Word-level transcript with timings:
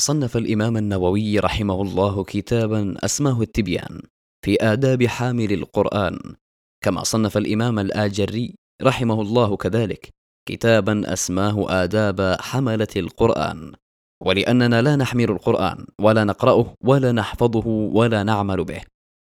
صنف 0.00 0.36
الإمام 0.36 0.76
النووي 0.76 1.38
رحمه 1.38 1.82
الله 1.82 2.24
كتابا 2.24 2.94
أسماه 3.04 3.42
التبيان 3.42 4.00
في 4.44 4.56
آداب 4.60 5.06
حامل 5.06 5.52
القرآن. 5.52 6.18
كما 6.84 7.02
صنف 7.04 7.36
الإمام 7.36 7.78
الآجري 7.78 8.54
رحمه 8.82 9.22
الله 9.22 9.56
كذلك 9.56 10.08
كتابا 10.48 11.12
أسماه 11.12 11.84
آداب 11.84 12.36
حملة 12.40 12.88
القرآن. 12.96 13.72
ولأننا 14.22 14.82
لا 14.82 14.96
نحمل 14.96 15.30
القرآن 15.30 15.86
ولا 16.00 16.24
نقرأه 16.24 16.74
ولا 16.84 17.12
نحفظه 17.12 17.66
ولا 17.68 18.22
نعمل 18.22 18.64
به. 18.64 18.80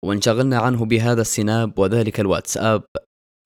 وانشغلنا 0.04 0.58
عنه 0.58 0.84
بهذا 0.84 1.20
السناب 1.20 1.78
وذلك 1.78 2.20
الواتساب 2.20 2.82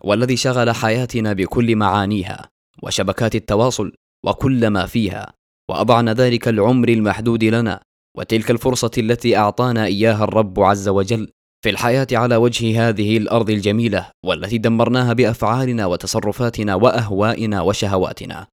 والذي 0.04 0.36
شغل 0.36 0.70
حياتنا 0.70 1.32
بكل 1.32 1.76
معانيها 1.76 2.48
وشبكات 2.82 3.34
التواصل 3.34 3.92
وكل 4.26 4.66
ما 4.66 4.86
فيها. 4.86 5.32
واضعنا 5.70 6.12
ذلك 6.12 6.48
العمر 6.48 6.88
المحدود 6.88 7.44
لنا 7.44 7.80
وتلك 8.16 8.50
الفرصة 8.50 8.90
التي 8.98 9.36
أعطانا 9.36 9.84
إياها 9.84 10.24
الرب 10.24 10.60
عز 10.60 10.88
وجل 10.88 11.28
في 11.64 11.70
الحياة 11.70 12.06
على 12.12 12.36
وجه 12.36 12.88
هذه 12.88 13.16
الأرض 13.16 13.50
الجميلة 13.50 14.10
والتي 14.24 14.58
دمرناها 14.58 15.12
بأفعالنا 15.12 15.86
وتصرفاتنا 15.86 16.74
وأهوائنا 16.74 17.60
وشهواتنا. 17.60 18.46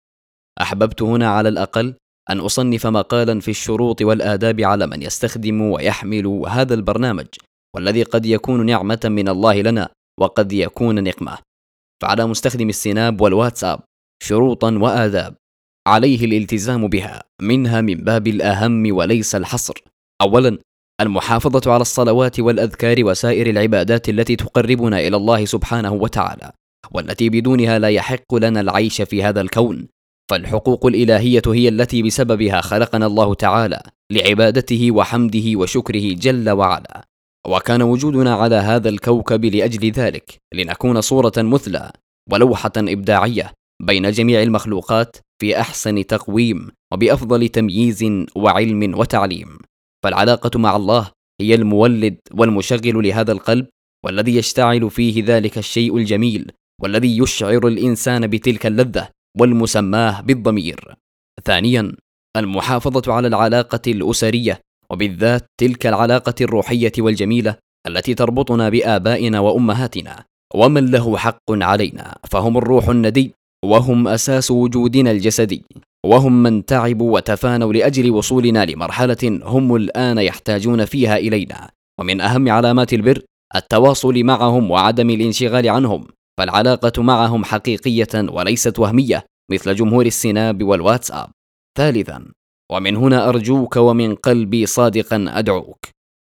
أحببت 0.61 1.01
هنا 1.01 1.29
على 1.29 1.49
الأقل 1.49 1.95
أن 2.29 2.39
أصنف 2.39 2.87
مقالا 2.87 3.39
في 3.39 3.51
الشروط 3.51 4.01
والآداب 4.01 4.61
على 4.61 4.87
من 4.87 5.01
يستخدم 5.01 5.61
ويحمل 5.61 6.27
هذا 6.47 6.73
البرنامج 6.73 7.27
والذي 7.75 8.03
قد 8.03 8.25
يكون 8.25 8.65
نعمة 8.65 8.99
من 9.05 9.29
الله 9.29 9.61
لنا 9.61 9.89
وقد 10.19 10.53
يكون 10.53 11.03
نقمة. 11.03 11.37
فعلى 12.01 12.25
مستخدم 12.25 12.69
السناب 12.69 13.21
والواتساب 13.21 13.79
شروطا 14.23 14.77
وآداب. 14.81 15.35
عليه 15.87 16.25
الالتزام 16.25 16.87
بها 16.87 17.23
منها 17.41 17.81
من 17.81 17.95
باب 17.95 18.27
الأهم 18.27 18.95
وليس 18.95 19.35
الحصر. 19.35 19.73
اولا 20.21 20.57
المحافظة 21.01 21.71
على 21.71 21.81
الصلوات 21.81 22.39
والأذكار 22.39 23.05
وسائر 23.05 23.49
العبادات 23.49 24.09
التي 24.09 24.35
تقربنا 24.35 24.99
إلى 24.99 25.17
الله 25.17 25.45
سبحانه 25.45 25.93
وتعالى 25.93 26.51
والتي 26.91 27.29
بدونها 27.29 27.79
لا 27.79 27.89
يحق 27.89 28.35
لنا 28.35 28.61
العيش 28.61 29.01
في 29.01 29.23
هذا 29.23 29.41
الكون. 29.41 29.87
فالحقوق 30.31 30.85
الإلهية 30.85 31.41
هي 31.47 31.69
التي 31.69 32.03
بسببها 32.03 32.61
خلقنا 32.61 33.05
الله 33.05 33.33
تعالى 33.33 33.81
لعبادته 34.11 34.91
وحمده 34.91 35.55
وشكره 35.55 36.13
جل 36.13 36.49
وعلا. 36.49 37.05
وكان 37.47 37.81
وجودنا 37.81 38.35
على 38.35 38.55
هذا 38.55 38.89
الكوكب 38.89 39.45
لأجل 39.45 39.91
ذلك 39.91 40.37
لنكون 40.53 41.01
صورة 41.01 41.33
مثلى 41.37 41.91
ولوحة 42.31 42.71
إبداعية 42.77 43.53
بين 43.81 44.11
جميع 44.11 44.41
المخلوقات 44.41 45.17
في 45.41 45.59
أحسن 45.59 46.05
تقويم 46.07 46.71
وبأفضل 46.93 47.49
تمييز 47.49 48.05
وعلم 48.35 48.99
وتعليم. 48.99 49.57
فالعلاقة 50.03 50.59
مع 50.59 50.75
الله 50.75 51.11
هي 51.41 51.55
المولد 51.55 52.17
والمشغل 52.33 53.07
لهذا 53.07 53.31
القلب 53.31 53.67
والذي 54.05 54.35
يشتعل 54.35 54.89
فيه 54.89 55.23
ذلك 55.25 55.57
الشيء 55.57 55.97
الجميل 55.97 56.51
والذي 56.81 57.17
يشعر 57.17 57.67
الإنسان 57.67 58.27
بتلك 58.27 58.65
اللذة 58.65 59.09
والمسماه 59.39 60.21
بالضمير. 60.21 60.95
ثانيا 61.45 61.95
المحافظة 62.37 63.13
على 63.13 63.27
العلاقة 63.27 63.81
الأسرية 63.87 64.61
وبالذات 64.91 65.45
تلك 65.61 65.87
العلاقة 65.87 66.35
الروحية 66.41 66.91
والجميلة 66.99 67.55
التي 67.87 68.13
تربطنا 68.13 68.69
بآبائنا 68.69 69.39
وأمهاتنا 69.39 70.25
ومن 70.55 70.91
له 70.91 71.17
حق 71.17 71.51
علينا 71.51 72.17
فهم 72.29 72.57
الروح 72.57 72.89
الندي 72.89 73.33
وهم 73.65 74.07
أساس 74.07 74.51
وجودنا 74.51 75.11
الجسدي 75.11 75.65
وهم 76.05 76.43
من 76.43 76.65
تعبوا 76.65 77.13
وتفانوا 77.15 77.73
لأجل 77.73 78.11
وصولنا 78.11 78.65
لمرحلة 78.65 79.39
هم 79.43 79.75
الآن 79.75 80.17
يحتاجون 80.17 80.85
فيها 80.85 81.17
إلينا. 81.17 81.69
ومن 81.99 82.21
أهم 82.21 82.49
علامات 82.49 82.93
البر 82.93 83.21
التواصل 83.55 84.23
معهم 84.23 84.71
وعدم 84.71 85.09
الانشغال 85.09 85.69
عنهم 85.69 86.07
فالعلاقة 86.37 87.01
معهم 87.01 87.43
حقيقية 87.43 88.07
وليست 88.15 88.79
وهمية 88.79 89.25
مثل 89.51 89.75
جمهور 89.75 90.05
السناب 90.05 90.63
والواتساب. 90.63 91.29
ثالثا 91.77 92.25
ومن 92.71 92.95
هنا 92.95 93.29
أرجوك 93.29 93.75
ومن 93.75 94.15
قلبي 94.15 94.65
صادقا 94.65 95.25
أدعوك. 95.29 95.85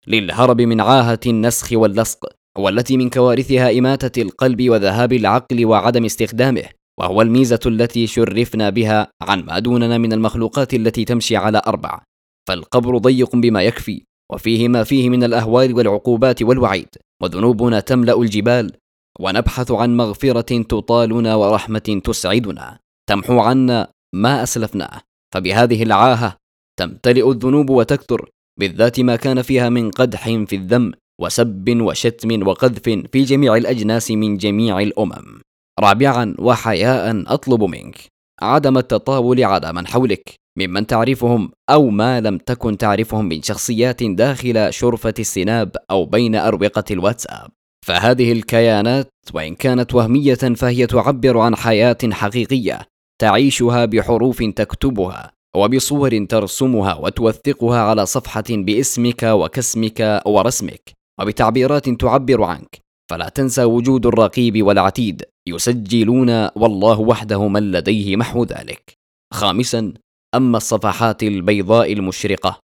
للهرب 0.06 0.60
من 0.60 0.80
عاهة 0.80 1.20
النسخ 1.26 1.72
واللصق 1.72 2.26
والتي 2.58 2.96
من 2.96 3.10
كوارثها 3.10 3.78
إماتة 3.78 4.22
القلب 4.22 4.70
وذهاب 4.70 5.12
العقل 5.12 5.64
وعدم 5.64 6.04
استخدامه. 6.04 6.64
وهو 7.00 7.22
الميزة 7.22 7.60
التي 7.66 8.06
شرفنا 8.06 8.70
بها 8.70 9.08
عن 9.22 9.44
ما 9.44 9.58
دوننا 9.58 9.98
من 9.98 10.12
المخلوقات 10.12 10.74
التي 10.74 11.04
تمشي 11.04 11.36
على 11.36 11.62
أربع. 11.66 12.00
فالقبر 12.48 12.98
ضيق 12.98 13.36
بما 13.36 13.62
يكفي 13.62 14.02
وفيه 14.32 14.68
ما 14.68 14.84
فيه 14.84 15.08
من 15.08 15.24
الأهوال 15.24 15.74
والعقوبات 15.74 16.42
والوعيد 16.42 16.88
وذنوبنا 17.22 17.80
تملأ 17.80 18.20
الجبال 18.20 18.72
ونبحث 19.20 19.70
عن 19.70 19.96
مغفرة 19.96 20.62
تطالنا 20.62 21.34
ورحمة 21.34 22.00
تسعدنا. 22.04 22.78
تمحو 23.08 23.38
عنا 23.38 23.88
ما 24.14 24.42
أسلفناه. 24.42 25.00
فبهذه 25.34 25.82
العاهة 25.82 26.36
تمتلئ 26.78 27.30
الذنوب 27.30 27.70
وتكثر 27.70 28.30
بالذات 28.60 29.00
ما 29.00 29.16
كان 29.16 29.42
فيها 29.42 29.68
من 29.68 29.90
قدح 29.90 30.24
في 30.24 30.56
الذم 30.56 30.92
وسب 31.20 31.80
وشتم 31.80 32.48
وقذف 32.48 32.82
في 33.12 33.22
جميع 33.22 33.56
الأجناس 33.56 34.10
من 34.10 34.36
جميع 34.36 34.80
الأمم. 34.80 35.40
رابعا 35.80 36.34
وحياء 36.38 37.24
أطلب 37.26 37.62
منك. 37.62 37.98
عدم 38.42 38.78
التطاول 38.78 39.44
على 39.44 39.72
من 39.72 39.86
حولك 39.86 40.34
ممن 40.58 40.86
تعرفهم 40.86 41.50
أو 41.70 41.90
ما 41.90 42.20
لم 42.20 42.38
تكن 42.38 42.78
تعرفهم 42.78 43.24
من 43.24 43.42
شخصيات 43.42 44.02
داخل 44.02 44.72
شرفة 44.72 45.14
السناب 45.18 45.76
أو 45.90 46.04
بين 46.04 46.34
أروقة 46.34 46.84
الواتساب. 46.90 47.50
فهذه 47.86 48.32
الكيانات 48.32 49.08
وإن 49.34 49.54
كانت 49.54 49.94
وهمية 49.94 50.34
فهي 50.34 50.86
تعبر 50.86 51.38
عن 51.38 51.56
حياة 51.56 51.98
حقيقية 52.12 52.80
تعيشها 53.20 53.84
بحروف 53.84 54.42
تكتبها 54.42 55.32
وبصور 55.56 56.24
ترسمها 56.24 56.94
وتوثقها 56.94 57.80
على 57.80 58.06
صفحة 58.06 58.44
باسمك 58.50 59.22
وكسمك 59.22 60.22
ورسمك 60.26 60.92
وبتعبيرات 61.20 61.88
تعبر 61.88 62.42
عنك. 62.42 62.78
فلا 63.10 63.28
تنسى 63.28 63.64
وجود 63.64 64.06
الرقيب 64.06 64.62
والعتيد. 64.66 65.22
يسجلون 65.48 66.48
والله 66.56 67.00
وحده 67.00 67.48
من 67.48 67.70
لديه 67.72 68.16
محو 68.16 68.44
ذلك. 68.44 68.92
خامسا 69.34 69.94
أما 70.34 70.56
الصفحات 70.56 71.22
البيضاء 71.22 71.92
المشرقة 71.92 72.60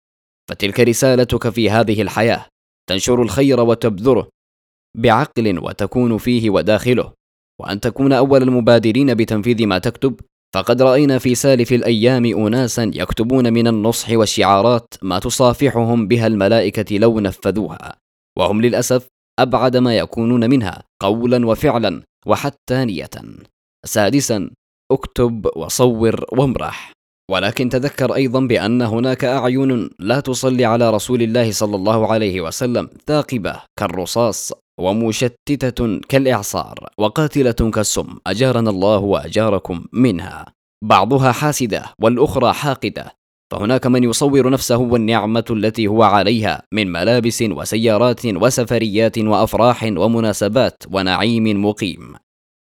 فتلك 0.50 0.80
رسالتك 0.80 1.48
في 1.48 1.70
هذه 1.70 2.02
الحياة. 2.02 2.46
تنشر 2.88 3.22
الخير 3.22 3.60
وتبذره 3.60 4.28
بعقل 4.96 5.58
وتكون 5.58 6.18
فيه 6.18 6.50
وداخله. 6.50 7.12
وأن 7.60 7.80
تكون 7.80 8.12
أول 8.12 8.42
المبادرين 8.42 9.14
بتنفيذ 9.14 9.66
ما 9.66 9.78
تكتب 9.78 10.20
فقد 10.54 10.82
رأينا 10.82 11.18
في 11.18 11.34
سالف 11.34 11.72
الأيام 11.72 12.24
اناسا 12.24 12.90
يكتبون 12.94 13.52
من 13.52 13.66
النصح 13.66 14.10
والشعارات 14.10 14.94
ما 15.02 15.18
تصافحهم 15.18 16.08
بها 16.08 16.26
الملائكة 16.26 16.96
لو 16.96 17.20
نفذوها. 17.20 17.96
وهم 18.38 18.62
للأسف 18.62 19.06
أبعد 19.38 19.76
ما 19.76 19.96
يكونون 19.96 20.50
منها 20.50 20.82
قولا 21.02 21.46
وفعلا. 21.46 22.02
وحتى 22.26 22.84
نية. 22.84 23.10
سادسا 23.86 24.50
اكتب 24.92 25.46
وصور 25.56 26.24
وامرح. 26.32 26.92
ولكن 27.30 27.68
تذكر 27.68 28.14
أيضا 28.14 28.40
بأن 28.40 28.82
هناك 28.82 29.24
أعين 29.24 29.90
لا 29.98 30.20
تصلي 30.20 30.64
على 30.64 30.90
رسول 30.90 31.22
الله 31.22 31.52
صلى 31.52 31.76
الله 31.76 32.12
عليه 32.12 32.40
وسلم 32.40 32.88
ثاقبة 33.06 33.62
كالرصاص 33.78 34.52
ومشتتة 34.80 36.00
كالإعصار 36.08 36.88
وقاتلة 36.98 37.70
كالسم 37.70 38.16
أجارنا 38.26 38.70
الله 38.70 38.98
وأجاركم 38.98 39.84
منها. 39.92 40.46
بعضها 40.84 41.32
حاسدة 41.32 41.84
والأخرى 42.00 42.52
حاقدة. 42.52 43.15
فهناك 43.50 43.86
من 43.86 44.04
يصور 44.04 44.50
نفسه 44.50 44.76
والنعمة 44.76 45.44
التي 45.50 45.86
هو 45.86 46.02
عليها 46.02 46.62
من 46.72 46.92
ملابس 46.92 47.42
وسيارات 47.42 48.26
وسفريات 48.26 49.18
وأفراح 49.18 49.82
ومناسبات 49.82 50.82
ونعيم 50.92 51.64
مقيم. 51.64 52.14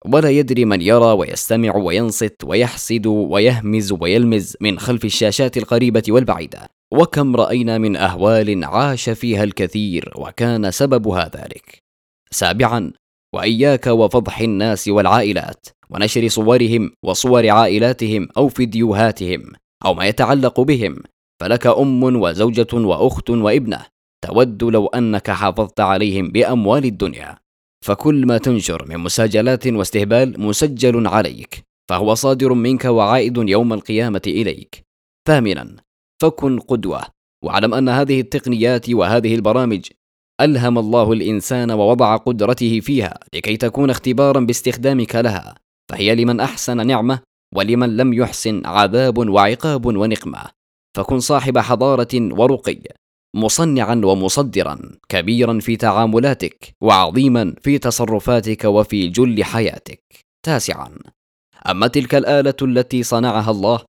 ولا 0.06 0.30
يدري 0.30 0.66
من 0.66 0.82
يرى 0.82 1.12
ويستمع 1.12 1.76
وينصت 1.76 2.44
ويحسد 2.44 3.08
ويهمز 3.08 3.92
ويلمز 4.00 4.58
من 4.62 4.80
خلف 4.80 5.06
الشاشات 5.06 5.58
القريبة 5.58 6.04
والبعيدة. 6.10 6.70
وكم 6.94 7.36
رأينا 7.36 7.78
من 7.78 7.96
أهوال 7.96 8.64
عاش 8.64 9.10
فيها 9.10 9.44
الكثير 9.44 10.14
وكان 10.16 10.72
سببها 10.72 11.32
ذلك. 11.36 11.84
سابعا 12.32 12.92
وإياك 13.36 13.88
وفضح 13.88 14.40
الناس 14.40 14.88
والعائلات 14.88 15.66
ونشر 15.90 16.28
صورهم 16.28 16.92
وصور 17.04 17.50
عائلاتهم 17.50 18.28
أو 18.38 18.48
فيديوهاتهم. 18.48 19.42
أو 19.86 19.94
ما 19.94 20.06
يتعلق 20.06 20.62
بهم 20.62 20.96
فلك 21.42 21.68
أم 21.68 22.04
وزوجة 22.04 22.74
وأخت 22.74 23.30
وابنة 23.30 23.86
تود 24.26 24.64
لو 24.64 24.88
أنك 24.88 25.32
حافظت 25.32 25.80
عليهم 25.80 26.30
بأموال 26.30 26.86
الدنيا. 26.86 27.38
فكل 27.86 28.26
ما 28.26 28.38
تنشر 28.38 28.86
من 28.90 28.98
مساجلات 28.98 29.68
واستهبال 29.68 30.42
مسجل 30.42 31.08
عليك 31.08 31.64
فهو 31.90 32.14
صادر 32.14 32.54
منك 32.54 32.86
وعائد 32.86 33.38
يوم 33.38 33.74
القيامة 33.74 34.22
إليك. 34.28 34.84
ثامنا 35.28 35.76
فكن 36.22 36.60
قدوة 36.60 37.02
واعلم 37.44 37.74
أن 37.74 37.90
هذه 37.90 38.20
التقنيات 38.20 38.90
وهذه 38.90 39.36
البرامج 39.36 39.90
ألهم 40.42 40.78
الله 40.78 41.14
الإنسان 41.14 41.72
ووضع 41.72 42.16
قدرته 42.16 42.80
فيها 42.80 43.20
لكي 43.34 43.58
تكون 43.58 43.90
اختبارا 43.90 44.40
باستخدامك 44.40 45.16
لها 45.16 45.56
فهي 45.92 46.16
لمن 46.16 46.40
أحسن 46.40 46.88
نعمة 46.88 47.20
ولمن 47.56 47.98
لم 47.98 48.14
يحسن 48.14 48.66
عذاب 48.66 49.18
وعقاب 49.18 49.86
ونقمة 49.86 50.44
فكن 50.98 51.20
صاحب 51.20 51.58
حضارة 51.58 52.14
ورقي 52.14 52.82
مصنعا 53.36 54.02
ومصدرا 54.04 54.80
كبيرا 55.10 55.60
في 55.60 55.76
تعاملاتك 55.76 56.74
وعظيما 56.82 57.56
في 57.62 57.78
تصرفاتك 57.78 58.66
وفي 58.66 59.08
جل 59.08 59.44
حياتك. 59.44 60.04
تاسعا. 60.46 60.90
أما 61.70 61.88
تلك 61.88 62.16
الآلة 62.16 62.56
التي 62.62 63.04
صنعها 63.04 63.52
الله 63.52 63.80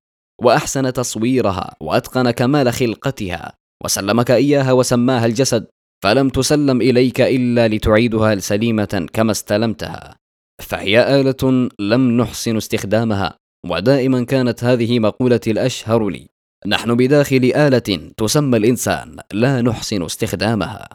وأحسن 0.43 0.93
تصويرها 0.93 1.75
وأتقن 1.81 2.31
كمال 2.31 2.73
خلقتها 2.73 3.53
وسلمك 3.85 4.31
إياها 4.31 4.73
وسماها 4.73 5.27
الجسد 5.27 5.67
فلم 6.05 6.29
تسلم 6.29 6.81
إليك 6.81 7.21
إلا 7.21 7.69
لتعيدها 7.69 8.37
سليمة 8.37 9.07
كما 9.13 9.33
استلمتها. 9.33 10.17
فهي 10.63 11.21
آلة 11.21 11.69
لم 11.81 12.21
نحسن 12.21 12.57
استخدامها. 12.57 13.37
ودائما 13.71 14.25
كانت 14.25 14.65
هذه 14.65 14.99
مقولتي 14.99 15.51
الأشهر 15.51 16.09
لي. 16.09 16.27
نحن 16.67 16.95
بداخل 16.95 17.53
آلة 17.57 18.11
تسمى 18.17 18.57
الإنسان 18.57 19.17
لا 19.33 19.63
نحسن 19.63 20.03
استخدامها. 20.03 20.89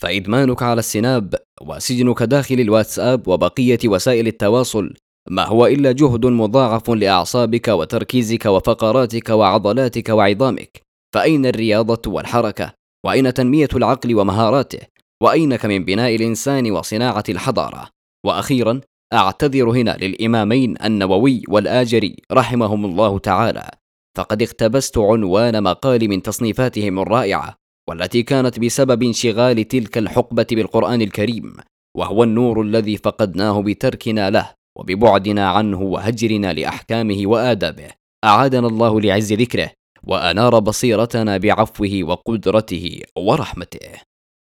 فإدمانك 0.00 0.62
على 0.62 0.78
السناب 0.78 1.34
وسجنك 1.62 2.22
داخل 2.22 2.60
الواتساب 2.60 3.28
وبقية 3.28 3.78
وسائل 3.84 4.26
التواصل 4.26 4.94
ما 5.30 5.44
هو 5.44 5.66
إلا 5.66 5.92
جهد 5.92 6.26
مضاعف 6.26 6.90
لأعصابك 6.90 7.68
وتركيزك 7.68 8.46
وفقراتك 8.46 9.28
وعضلاتك 9.28 10.08
وعظامك. 10.08 10.80
فأين 11.14 11.46
الرياضة 11.46 12.12
والحركة؟ 12.12 12.72
وأين 13.06 13.34
تنمية 13.34 13.68
العقل 13.74 14.14
ومهاراته؟ 14.14 14.78
وأينك 15.22 15.66
من 15.66 15.84
بناء 15.84 16.16
الإنسان 16.16 16.70
وصناعة 16.70 17.24
الحضارة؟ 17.28 17.88
وأخيرا 18.26 18.80
أعتذر 19.12 19.70
هنا 19.70 19.96
للإمامين 20.00 20.74
النووي 20.84 21.42
والآجري 21.48 22.16
رحمهم 22.32 22.84
الله 22.84 23.18
تعالى. 23.18 23.70
فقد 24.16 24.42
اقتبست 24.42 24.98
عنوان 24.98 25.62
مقال 25.62 26.08
من 26.08 26.22
تصنيفاتهم 26.22 26.98
الرائعة 26.98 27.54
والتي 27.88 28.22
كانت 28.22 28.60
بسبب 28.60 29.02
انشغال 29.02 29.68
تلك 29.68 29.98
الحقبة 29.98 30.46
بالقرآن 30.50 31.02
الكريم 31.02 31.56
وهو 31.96 32.24
النور 32.24 32.62
الذي 32.62 32.96
فقدناه 32.96 33.62
بتركنا 33.62 34.30
له 34.30 34.52
وببعدنا 34.78 35.48
عنه 35.48 35.82
وهجرنا 35.82 36.52
لأحكامه 36.52 37.22
وآدابه. 37.26 37.88
أعادنا 38.24 38.66
الله 38.66 39.00
لعز 39.00 39.32
ذكره 39.32 39.70
وأنار 40.04 40.58
بصيرتنا 40.58 41.36
بعفوه 41.36 42.00
وقدرته 42.02 43.00
ورحمته. 43.18 44.00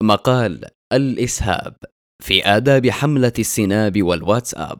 مقال 0.04 0.66
الإسهاب. 0.94 1.76
في 2.24 2.46
آداب 2.46 2.90
حملة 2.90 3.34
السناب 3.40 4.04
والواتساب. 4.04 4.80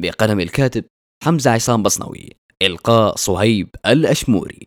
بقلم 0.00 0.40
الكاتب 0.40 0.84
حمزة 1.24 1.50
عصام 1.50 1.82
بصنوي. 1.82 2.30
إلقاء 2.62 3.16
صهيب 3.16 3.68
الأشموري. 3.86 4.66